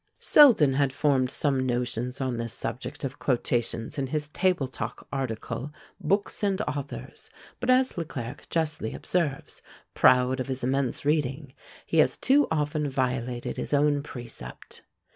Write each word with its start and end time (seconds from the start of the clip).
Selden 0.17 0.73
had 0.73 0.93
formed 0.93 1.29
some 1.29 1.63
notions 1.63 2.19
on 2.19 2.37
this 2.37 2.53
subject 2.53 3.03
of 3.03 3.19
quotations 3.19 3.99
in 3.99 4.07
his 4.07 4.29
"Table 4.29 4.67
talk," 4.67 5.07
art. 5.13 5.31
"Books 5.99 6.41
and 6.41 6.59
Authors;" 6.63 7.29
but, 7.59 7.69
as 7.69 7.95
Le 7.99 8.03
Clerc 8.05 8.49
justly 8.49 8.95
observes, 8.95 9.61
proud 9.93 10.39
of 10.39 10.47
his 10.47 10.63
immense 10.63 11.05
reading, 11.05 11.53
he 11.85 11.99
has 11.99 12.17
too 12.17 12.47
often 12.49 12.89
violated 12.89 13.57
his 13.57 13.75
own 13.75 14.01
precept. 14.01 14.81